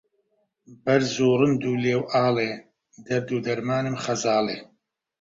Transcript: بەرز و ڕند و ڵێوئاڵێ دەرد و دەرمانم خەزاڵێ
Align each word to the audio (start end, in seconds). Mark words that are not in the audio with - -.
بەرز 0.83 1.13
و 1.25 1.37
ڕند 1.39 1.61
و 1.69 1.79
ڵێوئاڵێ 1.83 2.51
دەرد 3.05 3.27
و 3.31 3.43
دەرمانم 3.45 3.95
خەزاڵێ 4.03 4.57